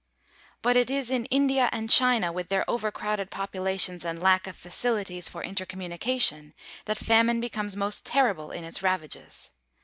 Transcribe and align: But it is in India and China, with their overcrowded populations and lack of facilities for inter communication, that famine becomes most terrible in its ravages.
But 0.63 0.77
it 0.77 0.89
is 0.89 1.11
in 1.11 1.25
India 1.25 1.69
and 1.71 1.87
China, 1.87 2.31
with 2.31 2.49
their 2.49 2.67
overcrowded 2.67 3.29
populations 3.29 4.03
and 4.03 4.19
lack 4.19 4.47
of 4.47 4.55
facilities 4.55 5.29
for 5.29 5.43
inter 5.43 5.65
communication, 5.67 6.55
that 6.85 6.97
famine 6.97 7.39
becomes 7.39 7.77
most 7.77 8.03
terrible 8.03 8.49
in 8.49 8.63
its 8.63 8.81
ravages. 8.81 9.51